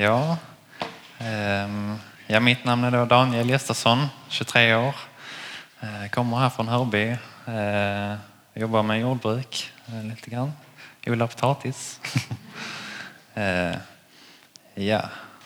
[0.00, 0.36] Ja,
[1.18, 4.94] ehm, ja, mitt namn är då Daniel Gestason, 23 år.
[5.80, 7.16] Eh, kommer här från Hörby.
[7.46, 8.14] Eh,
[8.54, 10.52] jobbar med jordbruk eh, lite grann.
[11.06, 12.00] Odlar potatis.
[14.74, 15.02] ja,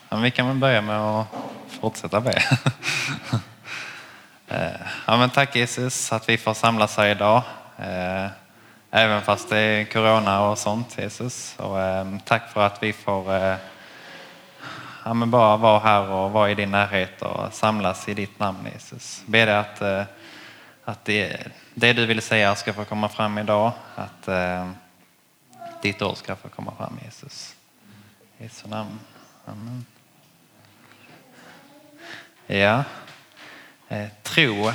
[0.08, 1.26] men vi kan väl börja med att
[1.80, 2.42] fortsätta be.
[5.06, 7.42] ja, men tack Jesus att vi får samlas här idag.
[8.90, 11.54] Även fast det är corona och sånt Jesus.
[11.58, 13.56] Och, eh, tack för att vi får eh,
[15.04, 18.68] ja, men bara vara här och vara i din närhet och samlas i ditt namn
[18.72, 19.22] Jesus.
[19.26, 20.04] Be dig att, eh,
[20.84, 23.72] att det, det du vill säga ska få komma fram idag.
[23.94, 24.70] Att eh,
[25.82, 27.56] ditt ord ska få komma fram Jesus.
[28.38, 28.98] I Jesu namn.
[29.46, 29.84] Amen.
[32.46, 32.84] Ja,
[33.88, 34.68] eh, tro.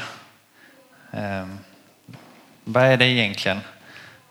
[1.11, 1.47] Eh,
[2.63, 3.59] vad är det egentligen?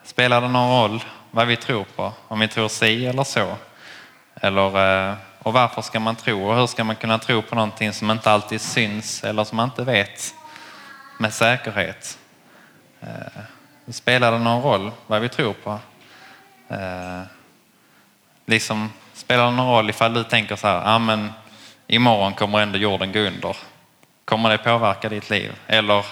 [0.05, 2.13] Spelar det någon roll vad vi tror på?
[2.29, 3.57] Om vi tror si eller så?
[4.35, 5.17] Eller, eh,
[5.47, 6.49] och varför ska man tro?
[6.49, 9.69] Och hur ska man kunna tro på någonting som inte alltid syns eller som man
[9.69, 10.35] inte vet
[11.19, 12.19] med säkerhet?
[13.01, 13.43] Eh,
[13.93, 15.79] spelar det någon roll vad vi tror på?
[16.69, 17.23] Eh,
[18.47, 21.33] liksom, spelar det någon roll ifall du tänker så här, ah, men
[21.87, 23.57] imorgon kommer ändå jorden gå under.
[24.25, 25.53] Kommer det påverka ditt liv?
[25.67, 26.07] Eller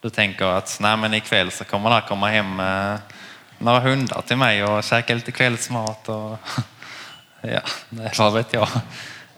[0.00, 2.98] du tänker att nej, men ikväll så kommer det komma hem eh,
[3.58, 6.08] några hundar till mig och käka lite kvällsmat.
[6.08, 6.38] Och
[7.42, 7.60] ja,
[8.18, 8.68] vad vet jag.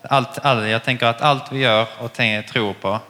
[0.02, 3.00] Allt, all, jag tänker att allt vi gör och tror på,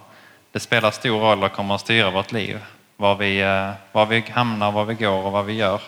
[0.53, 2.59] det spelar stor roll och kommer att styra vårt liv.
[2.97, 5.81] Var vi, eh, var vi hamnar, var vi går och vad vi gör.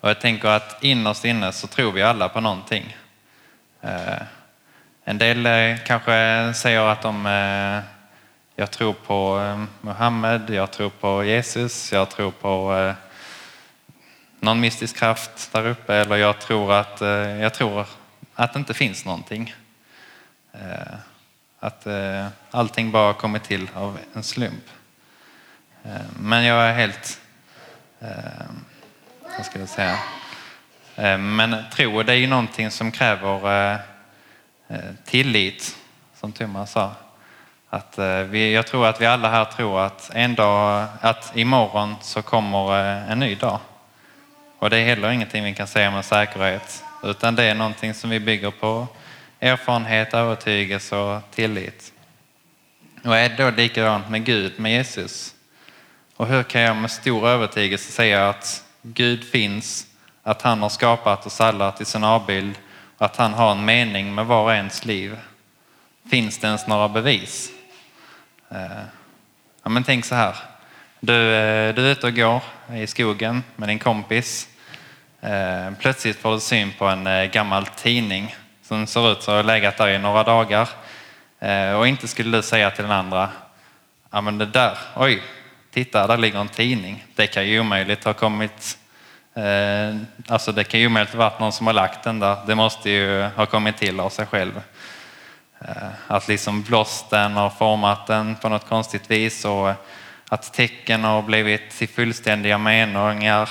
[0.00, 2.96] Och jag tänker att innerst inne så tror vi alla på någonting.
[3.80, 4.22] Eh,
[5.04, 7.26] en del eh, kanske säger att de,
[8.56, 9.40] jag tror på
[9.80, 12.94] Muhammed, jag tror på Jesus, jag tror på
[14.44, 17.08] någon mystisk kraft där uppe eller jag tror att, eh,
[17.40, 17.86] jag tror
[18.34, 19.54] att det inte finns någonting.
[20.52, 20.94] Eh,
[21.60, 24.64] att eh, allting bara kommer till av en slump.
[26.18, 27.20] Men jag är helt,
[29.36, 29.98] vad ska jag säga,
[31.18, 33.78] men tro det är ju någonting som kräver
[35.04, 35.76] tillit,
[36.14, 36.92] som Thomas sa.
[37.70, 42.22] Att vi, jag tror att vi alla här tror att en dag, att imorgon så
[42.22, 42.74] kommer
[43.10, 43.60] en ny dag.
[44.64, 48.10] Och det är heller ingenting vi kan säga med säkerhet, utan det är någonting som
[48.10, 48.86] vi bygger på
[49.40, 51.92] erfarenhet, övertygelse och tillit.
[53.02, 55.34] Och är det då likadant med Gud, med Jesus?
[56.16, 59.86] Och hur kan jag med stor övertygelse säga att Gud finns,
[60.22, 62.58] att han har skapat oss alla till sin avbild
[62.98, 65.18] att han har en mening med var och ens liv.
[66.10, 67.50] Finns det ens några bevis?
[68.50, 68.82] Eh,
[69.62, 70.36] ja, men tänk så här.
[71.00, 72.42] Du, eh, du är ute och går
[72.74, 74.48] i skogen med din kompis.
[75.24, 79.42] Eh, plötsligt får du syn på en eh, gammal tidning som ser ut att ha
[79.42, 80.68] legat där i några dagar.
[81.40, 83.28] Eh, och inte skulle du säga till den andra,
[84.10, 85.22] ja men det där, oj,
[85.70, 87.04] titta där ligger en tidning.
[87.14, 88.78] Det kan ju omöjligt ha kommit
[90.28, 92.36] alltså det kan ju omöjligt ha varit någon som har lagt den där.
[92.46, 94.60] Det måste ju ha kommit till av sig själv.
[96.06, 99.72] Att liksom blåst den och format den på något konstigt vis och
[100.28, 103.48] att tecken har blivit till fullständiga meningar.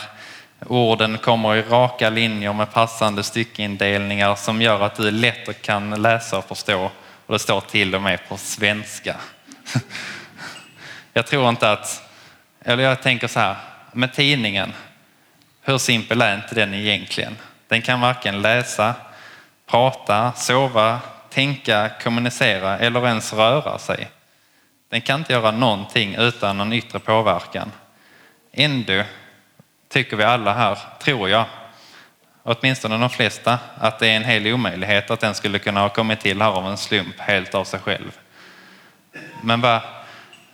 [0.67, 6.37] Orden kommer i raka linjer med passande styckeindelningar som gör att du lätt kan läsa
[6.37, 6.91] och förstå.
[7.25, 9.15] Och det står till och med på svenska.
[11.13, 12.03] Jag tror inte att,
[12.61, 13.55] eller jag tänker så här,
[13.91, 14.73] med tidningen,
[15.61, 17.37] hur simpel är inte den egentligen?
[17.67, 18.93] Den kan varken läsa,
[19.67, 24.07] prata, sova, tänka, kommunicera eller ens röra sig.
[24.89, 27.71] Den kan inte göra någonting utan någon yttre påverkan.
[28.51, 29.03] Ändå
[29.93, 31.45] tycker vi alla här, tror jag,
[32.43, 36.19] åtminstone de flesta, att det är en hel omöjlighet att den skulle kunna ha kommit
[36.19, 38.19] till här av en slump helt av sig själv.
[39.41, 39.81] Men va,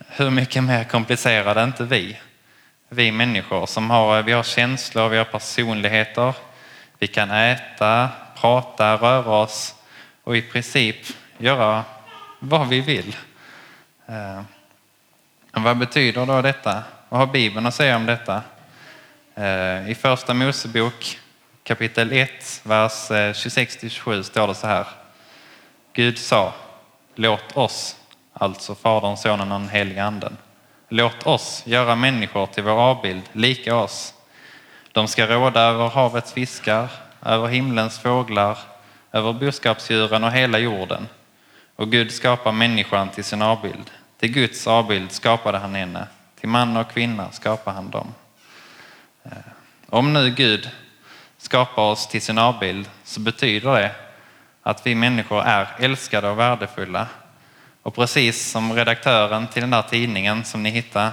[0.08, 2.16] hur mycket mer komplicerade är inte vi?
[2.92, 6.34] vi människor som har, vi har känslor, vi har personligheter.
[6.98, 9.74] Vi kan äta, prata, röra oss
[10.24, 10.96] och i princip
[11.38, 11.84] göra
[12.38, 13.16] vad vi vill.
[14.06, 14.42] Eh,
[15.52, 16.82] vad betyder då detta?
[17.08, 18.42] Vad har Bibeln att säga om detta?
[19.34, 21.18] Eh, I första Mosebok
[21.62, 24.86] kapitel 1, vers eh, 26-27 står det så här.
[25.92, 26.52] Gud sa,
[27.14, 27.96] låt oss,
[28.32, 30.36] alltså Fadern, Sonen och den helige Anden,
[30.88, 34.14] Låt oss göra människor till vår avbild, lika oss.
[34.92, 36.88] De ska råda över havets fiskar,
[37.22, 38.58] över himlens fåglar,
[39.12, 41.08] över boskapsdjuren och hela jorden.
[41.76, 43.90] Och Gud skapar människan till sin avbild.
[44.18, 46.06] Till Guds avbild skapade han henne.
[46.40, 48.14] Till man och kvinna skapade han dem.
[49.24, 49.32] Eh,
[49.88, 50.70] om nu Gud
[51.38, 53.94] skapar oss till sin avbild så betyder det
[54.62, 57.06] att vi människor är älskade och värdefulla.
[57.82, 61.10] Och precis som redaktören till den där tidningen som ni hittar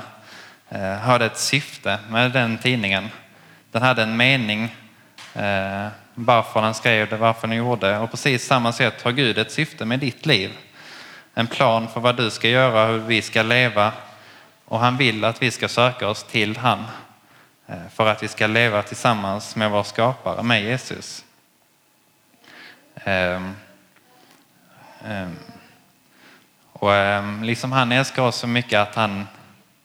[0.70, 3.10] eh, hade ett syfte med den tidningen.
[3.72, 4.76] Den hade en mening
[5.34, 7.98] eh, varför den skrev det, varför den gjorde.
[7.98, 10.52] Och precis samma sätt har Gud ett syfte med ditt liv.
[11.34, 13.92] En plan för vad du ska göra, hur vi ska leva.
[14.66, 16.84] Och han vill att vi ska söka oss till han.
[17.68, 21.26] Eh, för att vi ska leva tillsammans med vår skapare, med Jesus.
[23.06, 23.56] Um,
[25.06, 25.38] um,
[26.74, 29.28] och um, liksom han älskar oss så mycket att han,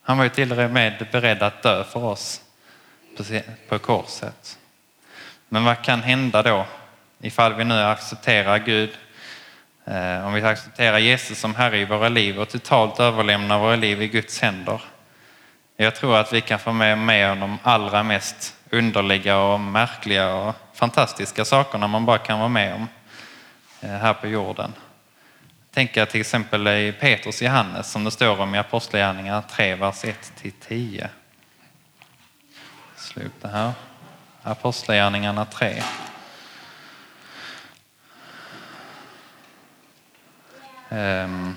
[0.03, 2.41] han var ju till och med beredd att dö för oss
[3.17, 3.25] på,
[3.69, 4.59] på korset.
[5.49, 6.67] Men vad kan hända då
[7.21, 8.91] ifall vi nu accepterar Gud,
[9.85, 14.03] eh, om vi accepterar Jesus som Herre i våra liv och totalt överlämnar våra liv
[14.03, 14.83] i Guds händer?
[15.77, 20.35] Jag tror att vi kan få med, med om de allra mest underliga och märkliga
[20.35, 22.89] och fantastiska sakerna man bara kan vara med om
[23.81, 24.73] eh, här på jorden.
[25.71, 31.09] Tänker till exempel i Petrus Johannes som det står om i Apostlagärningarna 3, vers 1-10.
[32.97, 33.73] Sluta här.
[34.43, 35.83] Apostlagärningarna 3.
[40.89, 41.57] Um, ehm.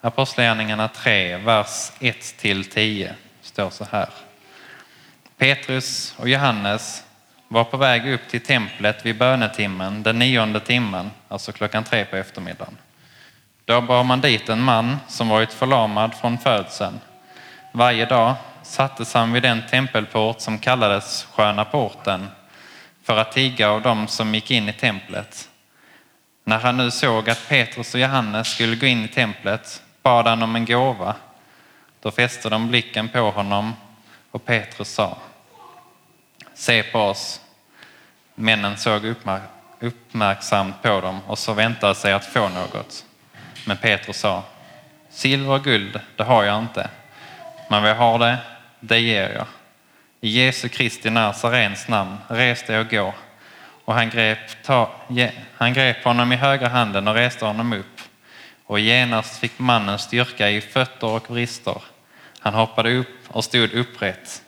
[0.00, 3.12] Apostlagärningarna 3, vers 1-10
[3.42, 4.08] står så här.
[5.38, 7.04] Petrus och Johannes
[7.48, 12.16] var på väg upp till templet vid bönetimmen, den nionde timmen, alltså klockan tre på
[12.16, 12.76] eftermiddagen.
[13.64, 17.00] Då bar man dit en man som varit förlamad från födseln.
[17.72, 22.28] Varje dag sattes han vid den tempelport som kallades Sköna porten
[23.02, 25.48] för att tigga av dem som gick in i templet.
[26.44, 30.42] När han nu såg att Petrus och Johannes skulle gå in i templet bad han
[30.42, 31.14] om en gåva.
[32.00, 33.74] Då fäste de blicken på honom
[34.30, 35.16] och Petrus sa
[36.54, 37.40] Se på oss.
[38.34, 39.14] Männen såg
[39.80, 43.04] uppmärksamt på dem och så väntade sig att få något.
[43.66, 44.42] Men Petrus sa
[45.10, 46.88] Silver och guld, det har jag inte.
[47.70, 48.38] Men vad jag har det,
[48.80, 49.46] det ger jag.
[50.20, 53.14] I Jesu Kristi Nazarens namn, res dig och gå.
[53.84, 54.90] Och han grep, ta,
[55.54, 58.00] han grep honom i högra handen och reste honom upp.
[58.66, 61.82] Och genast fick mannen styrka i fötter och vrister.
[62.38, 64.42] Han hoppade upp och stod upprätt.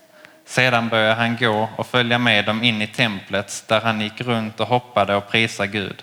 [0.47, 4.61] Sedan började han gå och följa med dem in i templet där han gick runt
[4.61, 6.03] och hoppade och prisade Gud.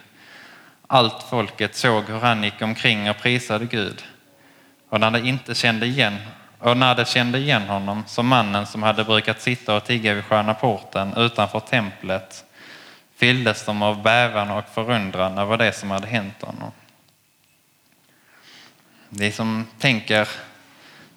[0.87, 4.03] Allt folket såg hur han gick omkring och prisade Gud.
[4.89, 6.17] Och när de inte kände igen
[6.59, 10.25] och när de kände igen honom som mannen som hade brukat sitta och tigga vid
[10.25, 12.45] Sköna porten utanför templet
[13.17, 16.43] fylldes de av bävan och förundran över det som hade hänt
[19.09, 19.19] honom.
[19.19, 20.27] De som tänker,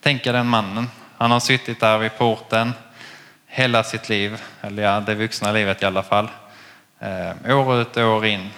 [0.01, 2.73] tänker den mannen, han har suttit där vid porten
[3.47, 6.29] hela sitt liv, eller ja, det vuxna livet i alla fall,
[7.01, 8.51] eh, år ut och år in.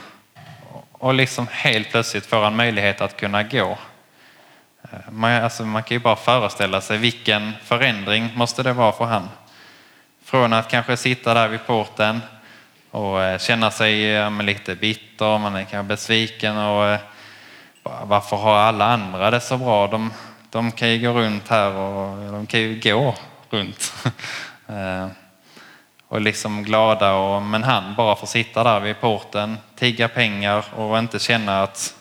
[0.92, 3.78] Och liksom helt plötsligt får han möjlighet att kunna gå
[4.92, 9.04] Eh, man, alltså man kan ju bara föreställa sig vilken förändring måste det vara för
[9.04, 9.28] han.
[10.24, 12.20] Från att kanske sitta där vid porten
[12.90, 17.00] och eh, känna sig lite bitter, man är kanske besviken och eh,
[17.82, 19.86] varför har alla andra det så bra?
[19.86, 20.12] De,
[20.50, 23.14] de kan ju gå runt här och de kan ju gå
[23.50, 23.92] runt.
[24.70, 25.06] Eh,
[26.08, 30.98] och liksom glada, och, men han bara får sitta där vid porten, tigga pengar och
[30.98, 31.94] inte känna att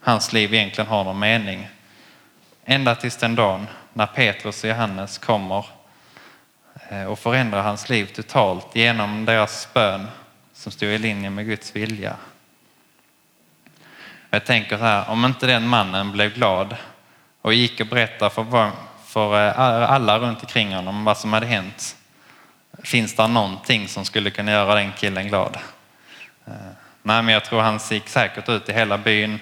[0.00, 1.68] hans liv egentligen har någon mening.
[2.64, 5.66] Ända tills den dagen när Petrus och Johannes kommer
[6.88, 10.06] eh, och förändrar hans liv totalt genom deras bön
[10.54, 12.16] som stod i linje med Guds vilja.
[14.34, 16.76] Jag tänker så här, om inte den mannen blev glad
[17.42, 18.70] och gick och berättade för,
[19.06, 21.96] för eh, alla runt omkring honom vad som hade hänt.
[22.82, 25.58] Finns det någonting som skulle kunna göra den killen glad?
[26.46, 26.52] Eh,
[27.02, 29.40] nej, men jag tror han gick säkert ut i hela byn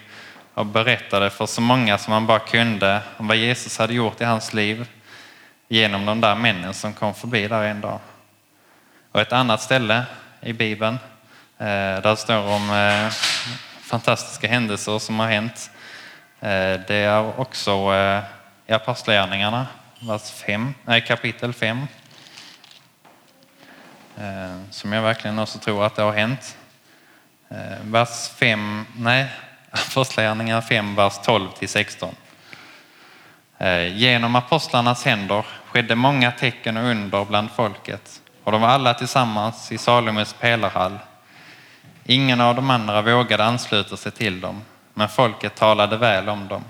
[0.55, 4.25] och berättade för så många som han bara kunde om vad Jesus hade gjort i
[4.25, 4.89] hans liv
[5.69, 7.99] genom de där männen som kom förbi där en dag.
[9.13, 10.05] Och ett annat ställe
[10.41, 10.99] i Bibeln
[11.59, 12.71] eh, där det står om
[13.91, 15.71] fantastiska händelser som har hänt.
[16.41, 18.23] Eh, det är också eh,
[18.67, 19.67] i Apostlagärningarna,
[21.07, 21.87] kapitel 5.
[24.19, 26.57] Eh, som jag verkligen också tror att det har hänt.
[27.83, 29.27] Vers 5, nej,
[29.71, 32.15] Apostlagärningarna 5, vers 12 till 16.
[33.91, 39.73] Genom apostlarnas händer skedde många tecken och under bland folket och de var alla tillsammans
[39.73, 40.99] i Salomos pelarhall.
[42.11, 44.63] Ingen av de andra vågade ansluta sig till dem,
[44.95, 46.65] men folket talade väl om dem.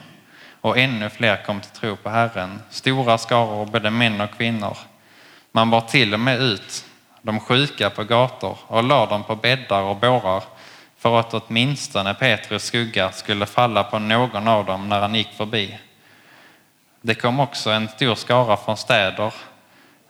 [0.61, 4.77] Och ännu fler kom till tro på Herren, stora skaror både män och kvinnor.
[5.53, 6.85] Man bar till och med ut
[7.23, 10.43] de sjuka på gator och lade dem på bäddar och bårar
[10.99, 15.79] för att åtminstone Petrus skugga skulle falla på någon av dem när han gick förbi.
[17.01, 19.33] Det kom också en stor skara från städer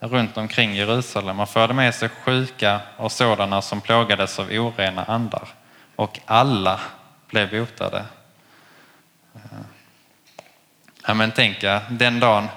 [0.01, 5.49] runt omkring Jerusalem och förde med sig sjuka och sådana som plågades av orena andar.
[5.97, 6.81] Och alla
[7.27, 8.05] blev botade.
[9.35, 9.41] Eh,
[11.07, 12.49] ja, men tänk er, den dagen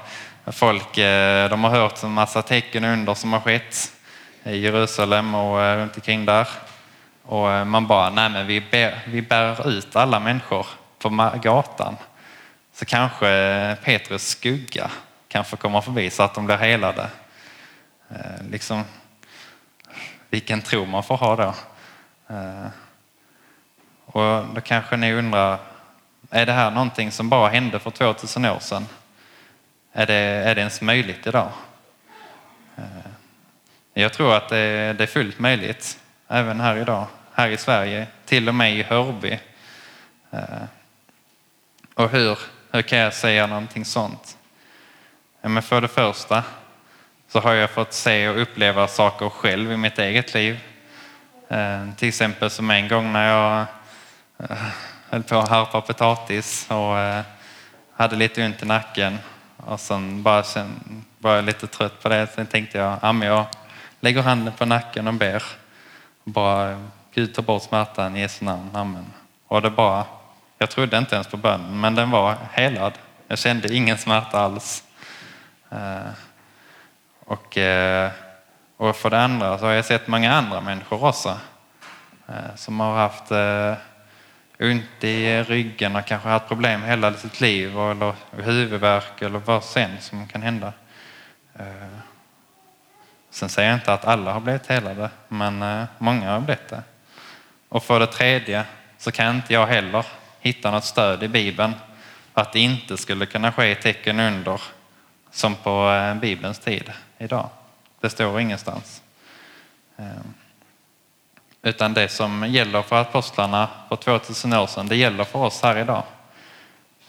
[0.46, 3.92] folk eh, de har hört en massa tecken under som har skett
[4.44, 6.48] i Jerusalem och eh, runt omkring där.
[7.26, 10.68] Och man bara, nej men vi, ber, vi bär ut alla människor
[11.00, 11.96] på gatan.
[12.74, 14.92] Så kanske Petrus skugga
[15.28, 17.10] kan få komma förbi så att de blir helade.
[18.10, 18.84] Eh, liksom,
[20.30, 21.54] vilken tro man får ha då.
[22.36, 22.68] Eh,
[24.06, 25.60] och då kanske ni undrar,
[26.30, 28.86] är det här någonting som bara hände för 2000 år sedan?
[29.94, 31.52] Är det, är det ens möjligt idag?
[32.76, 33.12] Eh,
[33.94, 38.48] jag tror att det, det är fullt möjligt, även här idag, här i Sverige, till
[38.48, 39.40] och med i Hörby.
[40.32, 40.64] Eh,
[41.94, 42.40] och hur,
[42.72, 44.38] hur kan jag säga någonting sånt?
[45.42, 46.44] Men för det första
[47.34, 50.60] så har jag fått se och uppleva saker själv i mitt eget liv.
[51.50, 53.66] Eh, till exempel som en gång när jag
[54.38, 54.58] eh,
[55.10, 57.22] höll på att harpa potatis och eh,
[57.96, 59.18] hade lite ont i nacken
[59.58, 62.28] och sen bara sen var jag lite trött på det.
[62.36, 63.46] Sen tänkte jag, ja, men jag
[64.00, 65.44] lägger handen på nacken och ber.
[66.24, 68.70] Bara, Gud ta bort smärtan i Jesu namn.
[68.74, 69.06] Amen.
[69.48, 70.06] Och det bara,
[70.58, 72.94] jag trodde inte ens på bönen, men den var helad.
[73.28, 74.84] Jag kände ingen smärta alls.
[77.34, 78.12] Och, eh,
[78.78, 81.40] och för det andra så har jag sett många andra människor också
[82.28, 83.74] eh, som har haft eh,
[84.60, 90.02] ont i ryggen och kanske haft problem hela sitt liv eller huvudvärk eller vad sen
[90.02, 90.74] som kan hända.
[93.30, 96.84] Sen säger jag inte att alla har blivit helade, men många har blivit det.
[97.70, 98.66] Och för det tredje
[98.98, 100.06] så kan inte jag heller
[100.40, 101.74] hitta något stöd i Bibeln
[102.34, 104.62] att det inte skulle kunna ske tecken under
[105.32, 106.92] som på Bibelns tid
[107.24, 107.50] idag.
[108.00, 109.02] Det står ingenstans.
[109.98, 110.34] Ehm,
[111.62, 115.78] utan det som gäller för apostlarna för 2000 år sedan, det gäller för oss här
[115.78, 116.04] idag.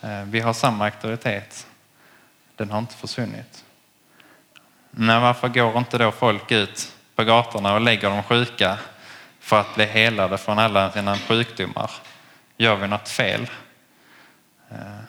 [0.00, 1.66] Ehm, vi har samma auktoritet.
[2.56, 3.64] Den har inte försvunnit.
[4.90, 8.78] Men varför går inte då folk ut på gatorna och lägger de sjuka
[9.40, 11.90] för att bli helade från alla sina sjukdomar?
[12.56, 13.50] Gör vi något fel?
[14.71, 15.06] Ehm,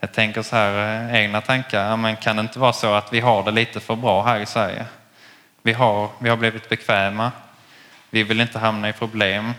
[0.00, 3.20] jag tänker så här, eh, egna tankar, men kan det inte vara så att vi
[3.20, 4.86] har det lite för bra här i Sverige?
[5.62, 7.32] Vi har, vi har blivit bekväma,
[8.10, 9.52] vi vill inte hamna i problem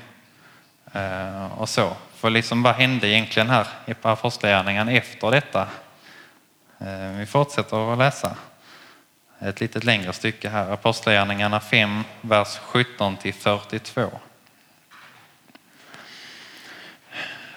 [0.93, 1.91] eh, och så.
[2.15, 5.67] För liksom vad hände egentligen här i Apostlagärningarna efter detta?
[6.79, 8.35] Eh, vi fortsätter att läsa
[9.39, 10.71] ett litet längre stycke här.
[10.71, 14.09] Apostlagärningarna 5, vers 17 till 42.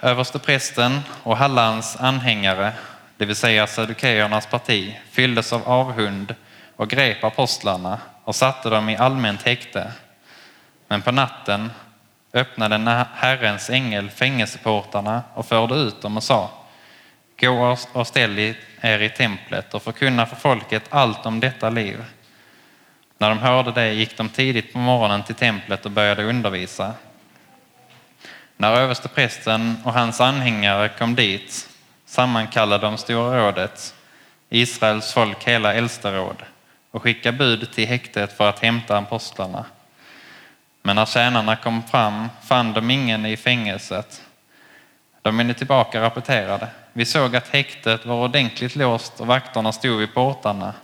[0.04, 2.72] Översteprästen och Hallans anhängare,
[3.16, 6.34] det vill säga sadukeernas parti, fylldes av avhund
[6.76, 9.92] och grep apostlarna och satte dem i allmänt häkte
[10.88, 11.70] men på natten
[12.32, 16.50] öppnade Herrens ängel fängelseportarna och förde ut dem och sa
[17.40, 22.04] Gå och ställ er i templet och förkunna för folket allt om detta liv.
[23.18, 26.94] När de hörde det gick de tidigt på morgonen till templet och började undervisa.
[28.62, 31.68] När översteprästen och hans anhängare kom dit
[32.06, 33.94] sammankallade de Stora rådet,
[34.48, 36.36] Israels folk hela äldsteråd
[36.90, 39.64] och skickade bud till häktet för att hämta apostlarna.
[40.82, 44.22] Men när tjänarna kom fram fann de ingen i fängelset.
[45.22, 46.68] De vände tillbaka och rapporterade.
[46.92, 50.74] Vi såg att häktet var ordentligt låst och vakterna stod vid portarna.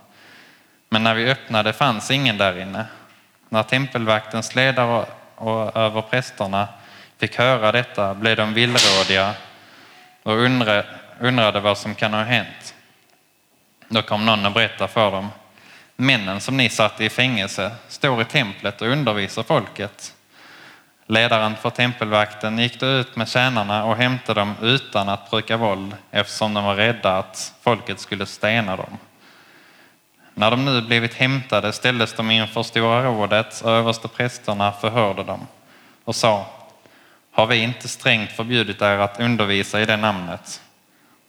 [0.89, 2.87] Men när vi öppnade fanns ingen där inne.
[3.49, 6.69] När tempelvaktens ledare och över prästerna
[7.19, 9.35] fick höra detta blev de villrådiga
[10.23, 10.33] och
[11.21, 12.75] undrade vad som kan ha hänt.
[13.89, 15.29] Då kom någon och berättade för dem
[16.01, 20.15] Männen som ni satte i fängelse står i templet och undervisar folket.
[21.07, 25.97] Ledaren för tempelvakten gick då ut med tjänarna och hämtade dem utan att bruka våld
[26.11, 28.99] eftersom de var rädda att folket skulle stena dem.
[30.35, 35.47] När de nu blivit hämtade ställdes de inför Stora rådet och översteprästerna förhörde dem
[36.05, 36.47] och sa
[37.39, 40.63] har vi inte strängt förbjudit er att undervisa i det namnet?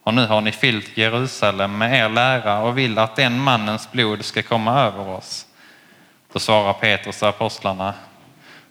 [0.02, 4.24] Och nu har ni fyllt Jerusalem med er lära och vill att den mannens blod
[4.24, 5.46] ska komma över oss.
[6.32, 7.94] Då svarar Petrus och apostlarna,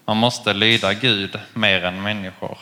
[0.05, 2.57] man måste lyda Gud mer än människor.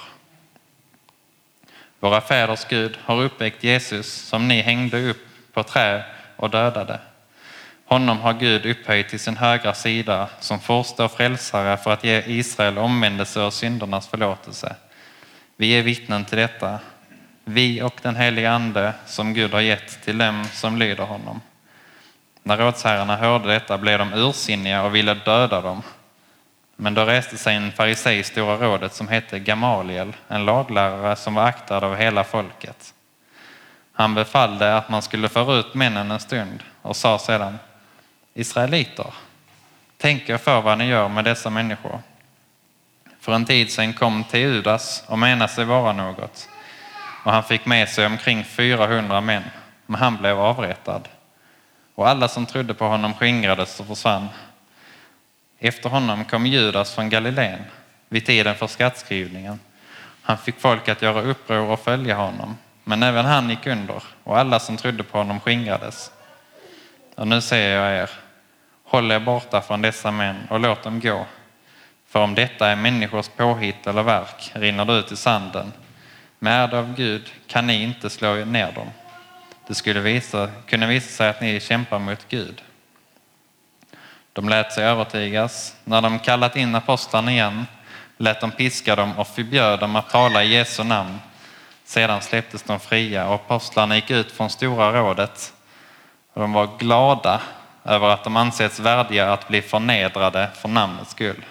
[1.99, 6.03] Våra fäders Gud har uppväckt Jesus som ni hängde upp på trä
[6.35, 6.99] och dödade.
[7.89, 12.23] Honom har Gud upphöjt till sin högra sida som första och frälsare för att ge
[12.25, 14.75] Israel omvändelse och syndernas förlåtelse.
[15.55, 16.79] Vi är vittnen till detta,
[17.45, 21.41] vi och den heliga Ande som Gud har gett till dem som lyder honom.
[22.43, 25.81] När rådsherrarna hörde detta blev de ursinniga och ville döda dem.
[26.75, 31.35] Men då reste sig en farisei i Stora rådet som hette Gamaliel, en laglärare som
[31.35, 32.93] var aktad av hela folket.
[33.93, 37.57] Han befallde att man skulle föra ut männen en stund och sa sedan
[38.37, 39.13] Israeliter,
[39.97, 41.99] tänk er för vad ni gör med dessa människor.
[43.19, 46.49] För en tid sedan kom Teudas och menade sig vara något
[47.23, 49.43] och han fick med sig omkring 400 män,
[49.85, 51.07] men han blev avrättad.
[51.95, 54.27] Och alla som trodde på honom skingrades och försvann.
[55.59, 57.63] Efter honom kom Judas från Galileen
[58.09, 59.59] vid tiden för skattskrivningen.
[60.21, 64.39] Han fick folk att göra uppror och följa honom, men även han gick under och
[64.39, 66.11] alla som trodde på honom skingrades.
[67.15, 68.09] Och nu säger jag er,
[68.87, 71.25] håll er borta från dessa män och låt dem gå.
[72.07, 75.73] För om detta är människors påhitt eller verk rinner det ut i sanden.
[76.39, 78.91] Men är det av Gud kan ni inte slå ner dem.
[79.67, 82.61] Det skulle visa, kunna visa sig att ni kämpar mot Gud.
[84.33, 85.75] De lät sig övertygas.
[85.83, 87.65] När de kallat in apostlarna igen
[88.17, 91.19] lät de piska dem och förbjöd dem att tala i Jesu namn.
[91.83, 95.53] Sedan släpptes de fria och apostlarna gick ut från Stora rådet.
[96.33, 97.41] Och de var glada
[97.87, 101.45] över att de ansetts värdiga att bli förnedrade för namnets skull.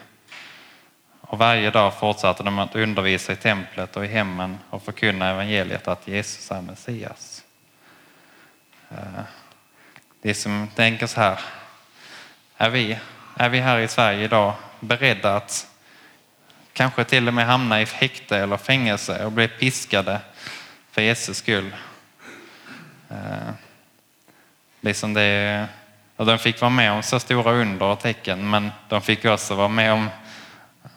[1.20, 5.88] Och varje dag fortsatte de att undervisa i templet och i hemmen och förkunna evangeliet
[5.88, 7.44] att Jesus är Messias.
[8.90, 9.22] Eh,
[10.22, 11.40] det är som tänker så här,
[12.56, 12.98] är vi,
[13.36, 15.66] är vi här i Sverige idag beredda att
[16.72, 20.20] kanske till och med hamna i häkte eller fängelse och bli piskade
[20.90, 21.74] för Jesus skull?
[23.10, 23.50] Eh,
[24.80, 25.68] liksom det,
[26.16, 29.54] och de fick vara med om så stora under och tecken men de fick också
[29.54, 30.08] vara med om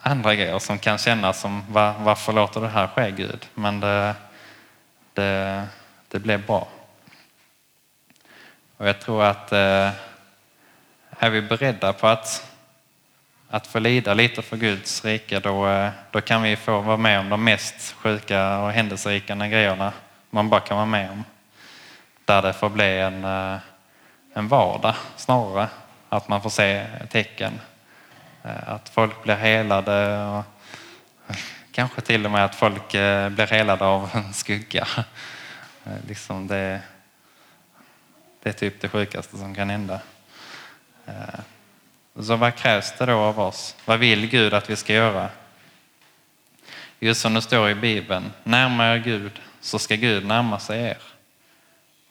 [0.00, 3.46] andra grejer som kan kännas som var, varför låter det här ske Gud?
[3.54, 4.14] Men det,
[5.14, 5.66] det,
[6.08, 6.68] det blev bra.
[8.76, 9.90] Och jag tror att eh,
[11.18, 12.50] är vi beredda på att,
[13.50, 17.20] att få lida lite för Guds rike då, eh, då kan vi få vara med
[17.20, 19.92] om de mest sjuka och händelserika grejerna
[20.30, 21.24] man bara kan vara med om.
[22.24, 23.56] Där det får bli en, eh,
[24.32, 25.68] en vardag snarare.
[26.08, 27.60] Att man får se tecken.
[28.42, 30.44] Eh, att folk blir helade och
[31.72, 34.88] kanske till och med att folk eh, blir helade av en skugga.
[35.84, 36.80] Eh, liksom det,
[38.42, 40.00] det är typ det sjukaste som kan hända.
[42.20, 43.76] Så vad krävs det då av oss?
[43.84, 45.28] Vad vill Gud att vi ska göra?
[46.98, 50.98] Just som det står i Bibeln, närmar er Gud så ska Gud närma sig er.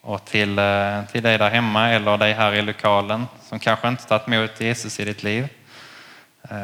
[0.02, 4.04] Och till, eh, till dig där hemma eller dig här i lokalen som kanske inte
[4.04, 5.48] tagit emot Jesus i ditt liv.
[6.42, 6.56] Så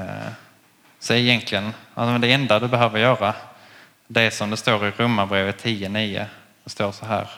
[0.99, 3.33] så egentligen, alltså det enda du behöver göra,
[4.07, 6.25] det är som det står i Romarbrevet 10.9.
[6.63, 7.29] Det står så här.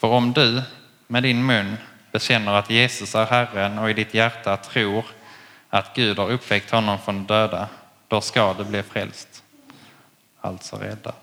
[0.00, 0.62] För om du
[1.06, 1.76] med din mun
[2.12, 5.04] bekänner att Jesus är Herren och i ditt hjärta tror
[5.70, 7.68] att Gud har uppväckt honom från de döda,
[8.08, 9.44] då ska du bli frälst.
[10.40, 11.14] Alltså räddad.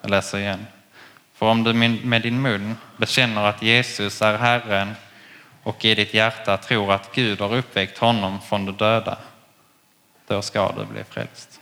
[0.00, 0.66] Jag läser igen.
[1.42, 4.94] För om du med din mun bekänner att Jesus är Herren
[5.62, 9.18] och i ditt hjärta tror att Gud har uppväckt honom från de döda,
[10.26, 11.60] då ska du bli frälst.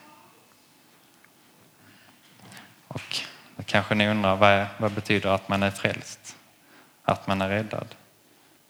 [2.88, 3.20] Och
[3.56, 6.36] då kanske ni undrar vad, vad betyder att man är frälst?
[7.04, 7.86] att man är räddad?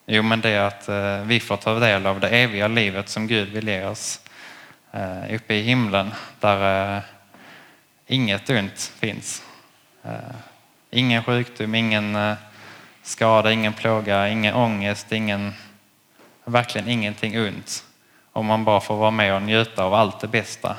[0.06, 3.26] Jo, men det är att eh, vi får ta del av det eviga livet som
[3.26, 4.20] Gud vill ge oss
[4.92, 7.02] eh, uppe i himlen där eh,
[8.06, 9.42] inget ont finns.
[10.90, 12.34] Ingen sjukdom, ingen eh,
[13.02, 15.52] skada, ingen plåga, ingen ångest, ingen,
[16.44, 17.84] verkligen ingenting ont.
[18.32, 20.76] Om man bara får vara med och njuta av allt det bästa.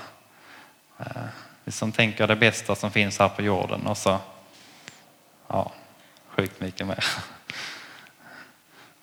[1.00, 1.06] Eh,
[1.64, 4.18] vi som tänker det bästa som finns här på jorden och så,
[5.48, 5.72] ja,
[6.28, 7.06] sjukt mycket mer.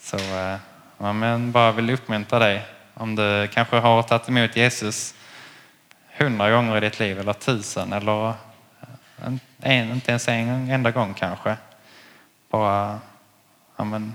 [0.01, 0.57] Så eh,
[0.99, 2.63] ja, men bara vill uppmuntra dig
[2.95, 5.15] om du kanske har tagit emot Jesus
[6.19, 8.35] hundra gånger i ditt liv eller tusen eller
[9.23, 9.41] en,
[9.91, 11.57] inte ens en enda gång kanske.
[12.51, 13.01] Bara,
[13.77, 14.15] ja men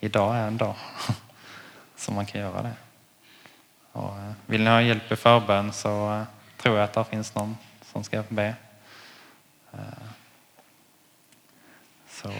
[0.00, 0.74] idag är en dag
[1.96, 2.74] som man kan göra det.
[3.92, 6.24] Och eh, vill ni ha hjälp i förbön så eh,
[6.56, 8.54] tror jag att det finns någon som ska be.
[9.72, 9.78] Eh,
[12.08, 12.32] så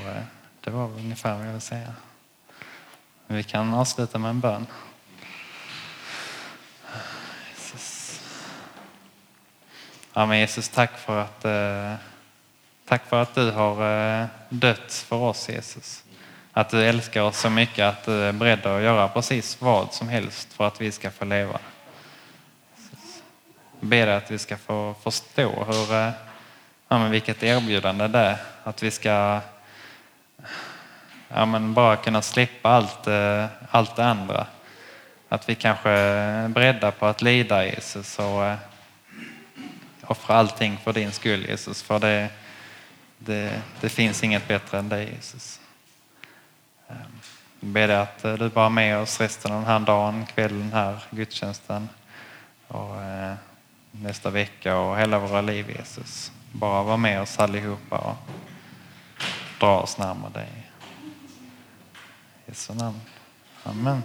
[0.60, 1.94] det var ungefär vad jag vill säga.
[3.26, 4.66] Vi kan avsluta med en bön.
[7.50, 8.20] Jesus.
[10.14, 11.94] Ja, men Jesus, tack för att, eh,
[12.88, 16.04] tack för att du har eh, dött för oss, Jesus.
[16.52, 20.08] att du älskar oss så mycket att du är beredd att göra precis vad som
[20.08, 21.58] helst för att vi ska få leva.
[23.80, 26.10] Jag ber dig att vi ska få förstå hur, eh,
[26.88, 28.36] ja, men vilket erbjudande det är.
[28.64, 29.40] Att vi ska
[31.28, 34.46] ja, men bara kunna slippa allt, eh, allt det andra.
[35.28, 38.56] Att vi kanske är beredda på att lida Jesus och eh,
[40.12, 41.82] offra allting för din skull Jesus.
[41.82, 42.30] För det,
[43.18, 45.60] det, det finns inget bättre än dig Jesus.
[46.88, 46.96] Ehm,
[47.60, 50.26] jag ber dig att eh, du bara är med oss resten av den här dagen,
[50.26, 51.88] kvällen här, gudstjänsten
[52.68, 53.34] och eh,
[53.90, 56.32] nästa vecka och hela våra liv Jesus.
[56.52, 58.16] Bara var med oss allihopa och
[59.60, 60.48] dra oss närmare dig.
[62.46, 63.00] I Jesu namn.
[63.62, 64.02] Amen.